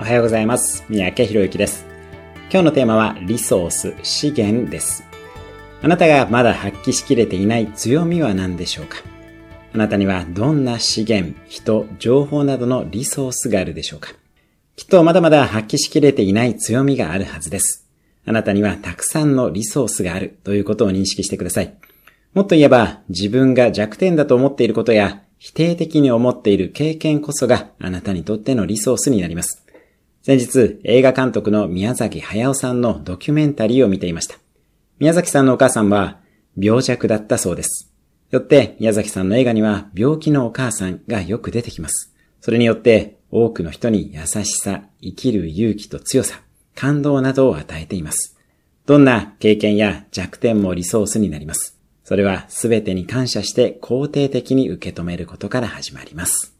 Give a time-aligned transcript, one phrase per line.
[0.00, 0.82] おはようございます。
[0.88, 1.84] 三宅博之です。
[2.50, 5.04] 今日のテーマはリソース、資源です。
[5.82, 8.96] あなたがまだ発揮しきれていない強みは何でしょうか？
[9.74, 14.12] あなたにはどんな資源、人、情報などのリソースがあるでしょうか？
[14.74, 17.86] きっとまだまだ発揮しきれていない強みがあるはずです。
[18.24, 21.74] あなたにはたくさんのリソースがあるということを認識してください。
[22.32, 29.66] もっと言えば、自分が弱点だと思っていることや、否定的に思っている経験こそがあなたにとってのリソースになります。
[30.22, 34.36] 先日、映画監督の宮崎駿さんのドキュメンタリーを見ていました。
[34.98, 36.18] 宮崎さんのお母さんは
[36.58, 37.90] 病弱だったそうです。
[38.30, 42.12] よって宮崎さんの映画には病気のお母さんがよく出てきます。
[42.42, 46.42] それによって多くの人に優しさ、生きる勇気と強さ、
[46.74, 48.36] 感動などを与えています。
[48.84, 51.78] どんな経験や弱点もリソースになります。
[52.04, 56.59] それは全てに感謝して肯定的に受け止めることから始まります。